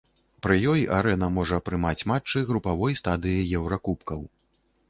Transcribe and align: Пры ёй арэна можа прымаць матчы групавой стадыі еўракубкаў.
Пры 0.45 0.55
ёй 0.71 0.81
арэна 0.99 1.27
можа 1.35 1.59
прымаць 1.69 2.05
матчы 2.13 2.43
групавой 2.49 2.99
стадыі 3.01 3.45
еўракубкаў. 3.61 4.27